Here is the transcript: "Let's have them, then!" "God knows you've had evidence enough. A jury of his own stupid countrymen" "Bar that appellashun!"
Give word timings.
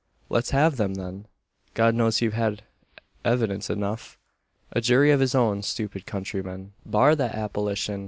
"Let's 0.29 0.49
have 0.49 0.77
them, 0.77 0.95
then!" 0.95 1.27
"God 1.75 1.93
knows 1.93 2.21
you've 2.23 2.33
had 2.33 2.63
evidence 3.23 3.69
enough. 3.69 4.17
A 4.71 4.81
jury 4.81 5.11
of 5.11 5.19
his 5.19 5.35
own 5.35 5.61
stupid 5.61 6.07
countrymen" 6.07 6.73
"Bar 6.87 7.15
that 7.17 7.35
appellashun!" 7.35 7.99